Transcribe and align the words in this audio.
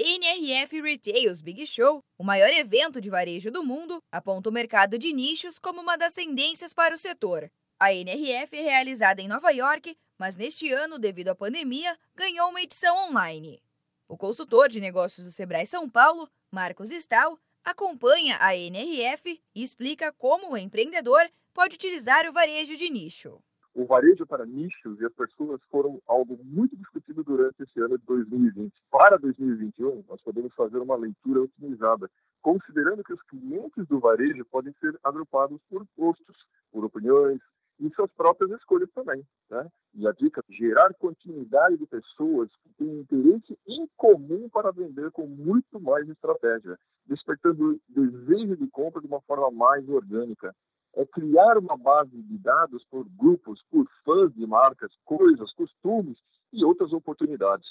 NRF 0.00 0.80
Retails 0.80 1.40
Big 1.40 1.66
Show, 1.66 2.04
o 2.16 2.22
maior 2.22 2.50
evento 2.50 3.00
de 3.00 3.10
varejo 3.10 3.50
do 3.50 3.64
mundo, 3.64 4.00
aponta 4.12 4.48
o 4.48 4.52
mercado 4.52 4.96
de 4.96 5.12
nichos 5.12 5.58
como 5.58 5.80
uma 5.80 5.98
das 5.98 6.14
tendências 6.14 6.72
para 6.72 6.94
o 6.94 6.98
setor. 6.98 7.50
A 7.80 7.92
NRF 7.92 8.56
é 8.56 8.62
realizada 8.62 9.20
em 9.20 9.26
Nova 9.26 9.50
York, 9.50 9.98
mas 10.16 10.36
neste 10.36 10.72
ano, 10.72 11.00
devido 11.00 11.30
à 11.30 11.34
pandemia, 11.34 11.98
ganhou 12.14 12.48
uma 12.50 12.62
edição 12.62 13.08
online. 13.08 13.60
O 14.06 14.16
consultor 14.16 14.68
de 14.68 14.78
negócios 14.78 15.26
do 15.26 15.32
Sebrae 15.32 15.66
São 15.66 15.90
Paulo, 15.90 16.30
Marcos 16.48 16.92
Stal, 16.92 17.36
acompanha 17.64 18.38
a 18.40 18.54
NRF 18.54 19.42
e 19.52 19.62
explica 19.64 20.12
como 20.12 20.52
o 20.52 20.56
empreendedor 20.56 21.28
pode 21.52 21.74
utilizar 21.74 22.24
o 22.28 22.32
varejo 22.32 22.76
de 22.76 22.88
nicho. 22.88 23.42
O 23.78 23.86
varejo 23.86 24.26
para 24.26 24.44
nichos 24.44 25.00
e 25.00 25.06
as 25.06 25.12
pessoas 25.12 25.60
foram 25.70 26.02
algo 26.08 26.36
muito 26.42 26.76
discutido 26.76 27.22
durante 27.22 27.62
esse 27.62 27.78
ano 27.78 27.96
de 27.96 28.04
2020. 28.06 28.72
Para 28.90 29.16
2021, 29.16 30.04
nós 30.08 30.20
podemos 30.20 30.52
fazer 30.54 30.78
uma 30.78 30.96
leitura 30.96 31.42
otimizada, 31.42 32.10
considerando 32.42 33.04
que 33.04 33.12
os 33.12 33.22
clientes 33.22 33.86
do 33.86 34.00
varejo 34.00 34.44
podem 34.46 34.74
ser 34.80 34.98
agrupados 35.04 35.60
por 35.70 35.86
gostos, 35.96 36.36
por 36.72 36.84
opiniões, 36.84 37.38
e 37.78 37.88
suas 37.94 38.10
próprias 38.16 38.50
escolhas 38.58 38.90
também. 38.90 39.24
Né? 39.48 39.68
E 39.94 40.08
a 40.08 40.12
dica 40.12 40.42
gerar 40.50 40.92
continuidade 40.94 41.76
de 41.76 41.86
pessoas 41.86 42.50
que 42.64 42.70
têm 42.78 42.98
interesse 42.98 43.56
em 43.64 43.88
comum 43.96 44.48
para 44.48 44.72
vender 44.72 45.12
com 45.12 45.28
muito 45.28 45.78
mais 45.78 46.08
estratégia, 46.08 46.76
despertando 47.06 47.80
desejo 47.88 48.56
de 48.56 48.66
compra 48.72 49.00
de 49.00 49.06
uma 49.06 49.20
forma 49.20 49.52
mais 49.52 49.88
orgânica. 49.88 50.52
É 50.98 51.06
criar 51.06 51.56
uma 51.58 51.76
base 51.76 52.20
de 52.22 52.38
dados 52.38 52.84
por 52.90 53.08
grupos, 53.10 53.62
por 53.70 53.88
fãs 54.04 54.34
de 54.34 54.44
marcas, 54.44 54.90
coisas, 55.04 55.52
costumes 55.52 56.18
e 56.52 56.64
outras 56.64 56.92
oportunidades. 56.92 57.68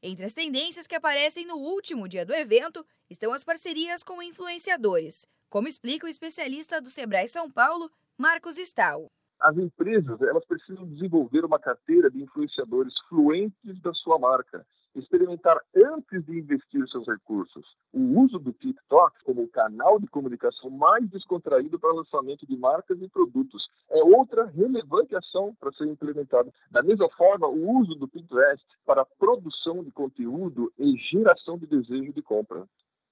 Entre 0.00 0.24
as 0.24 0.32
tendências 0.32 0.86
que 0.86 0.94
aparecem 0.94 1.44
no 1.44 1.56
último 1.56 2.06
dia 2.06 2.24
do 2.24 2.32
evento 2.32 2.86
estão 3.10 3.32
as 3.32 3.42
parcerias 3.42 4.04
com 4.04 4.22
influenciadores, 4.22 5.26
como 5.50 5.66
explica 5.66 6.06
o 6.06 6.08
especialista 6.08 6.80
do 6.80 6.88
Sebrae 6.88 7.26
São 7.26 7.50
Paulo, 7.50 7.90
Marcos 8.16 8.58
Stal. 8.58 9.10
As 9.40 9.56
empresas 9.58 10.22
elas 10.22 10.44
precisam 10.46 10.86
desenvolver 10.86 11.44
uma 11.44 11.58
carteira 11.58 12.08
de 12.08 12.22
influenciadores 12.22 12.94
fluentes 13.08 13.82
da 13.82 13.92
sua 13.92 14.20
marca, 14.20 14.64
experimentar 14.98 15.56
antes 15.76 16.24
de 16.24 16.38
investir 16.38 16.86
seus 16.88 17.06
recursos. 17.06 17.64
O 17.92 18.20
uso 18.20 18.38
do 18.38 18.52
TikTok 18.52 19.24
como 19.24 19.48
canal 19.48 19.98
de 19.98 20.06
comunicação 20.06 20.70
mais 20.70 21.08
descontraído 21.08 21.78
para 21.78 21.92
lançamento 21.92 22.46
de 22.46 22.56
marcas 22.56 23.00
e 23.00 23.08
produtos 23.08 23.68
é 23.90 24.02
outra 24.02 24.46
relevante 24.46 25.16
ação 25.16 25.54
para 25.58 25.72
ser 25.72 25.86
implementada. 25.86 26.52
Da 26.70 26.82
mesma 26.82 27.08
forma, 27.10 27.46
o 27.46 27.78
uso 27.80 27.94
do 27.94 28.08
Pinterest 28.08 28.64
para 28.84 29.04
produção 29.04 29.82
de 29.82 29.90
conteúdo 29.90 30.72
e 30.78 30.96
geração 30.96 31.58
de 31.58 31.66
desejo 31.66 32.12
de 32.12 32.22
compra. 32.22 32.64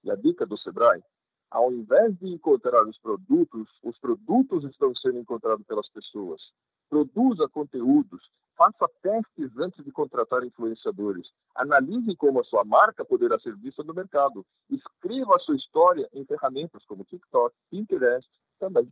E 0.05 0.11
a 0.11 0.15
dica 0.15 0.47
do 0.47 0.56
Sebrae 0.59 1.03
ao 1.50 1.72
invés 1.72 2.16
de 2.19 2.28
encontrar 2.28 2.86
os 2.86 2.98
produtos, 2.98 3.69
os 3.83 3.98
produtos 3.98 4.64
estão 4.64 4.94
sendo 4.97 5.19
encontrados 5.19 5.64
pelas 5.66 5.88
pessoas. 5.91 6.41
Produza 6.88 7.48
conteúdos, 7.48 8.22
faça 8.56 8.88
testes 9.03 9.56
antes 9.58 9.84
de 9.84 9.92
contratar 9.92 10.44
influenciadores. 10.44 11.28
Analise 11.55 12.16
como 12.16 12.41
a 12.41 12.44
sua 12.44 12.64
marca 12.64 13.05
poderá 13.05 13.38
ser 13.41 13.56
vista 13.56 13.83
no 13.83 13.94
mercado. 13.94 14.44
Escreva 14.70 15.36
a 15.36 15.41
sua 15.41 15.56
história 15.56 16.08
em 16.12 16.25
ferramentas 16.25 16.84
como 16.86 17.05
TikTok, 17.05 17.55
Pinterest 17.70 18.28
também. 18.58 18.91